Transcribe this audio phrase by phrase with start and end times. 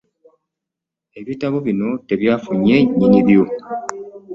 [1.19, 3.41] Ebitabo bino tebyafunye nnyinibyo